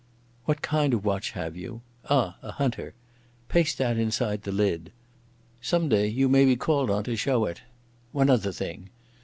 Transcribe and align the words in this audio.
"What 0.45 0.63
kind 0.63 0.95
of 0.95 1.05
watch 1.05 1.33
have 1.33 1.55
you? 1.55 1.81
Ah, 2.09 2.35
a 2.41 2.53
hunter. 2.53 2.95
Paste 3.49 3.77
that 3.77 3.99
inside 3.99 4.41
the 4.41 4.51
lid. 4.51 4.91
Some 5.61 5.89
day 5.89 6.07
you 6.07 6.27
may 6.27 6.43
be 6.43 6.55
called 6.55 6.89
on 6.89 7.03
to 7.03 7.15
show 7.15 7.45
it.... 7.45 7.61
One 8.11 8.27
other 8.31 8.51
thing. 8.51 8.89